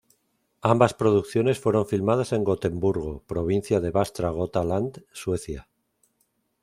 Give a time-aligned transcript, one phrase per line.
[0.63, 5.67] Ambas producciones fueron filmadas en Gotemburgo, Provincia de Västra Götaland, Suecia.